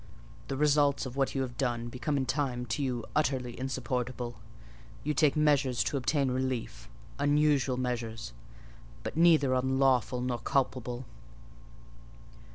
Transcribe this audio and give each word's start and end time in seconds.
The 0.47 0.57
results 0.57 1.05
of 1.05 1.15
what 1.15 1.35
you 1.35 1.43
have 1.43 1.57
done 1.59 1.87
become 1.87 2.17
in 2.17 2.25
time 2.25 2.65
to 2.65 2.81
you 2.81 3.05
utterly 3.15 3.59
insupportable; 3.59 4.39
you 5.03 5.13
take 5.13 5.35
measures 5.35 5.83
to 5.83 5.95
obtain 5.95 6.31
relief: 6.31 6.89
unusual 7.19 7.77
measures, 7.77 8.33
but 9.03 9.15
neither 9.15 9.53
unlawful 9.53 10.21
nor 10.21 10.39
culpable. 10.39 11.05